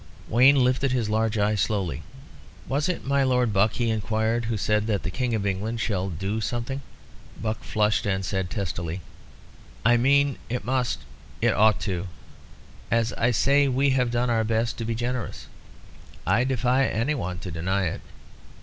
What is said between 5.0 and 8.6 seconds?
the King of England 'shall' do something?" Buck flushed and said